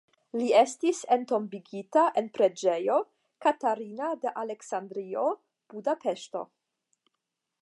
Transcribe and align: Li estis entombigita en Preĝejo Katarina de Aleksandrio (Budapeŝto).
Li 0.39 0.45
estis 0.59 1.01
entombigita 1.15 2.05
en 2.23 2.31
Preĝejo 2.39 2.97
Katarina 3.47 4.11
de 4.25 4.35
Aleksandrio 4.45 5.31
(Budapeŝto). 5.75 6.45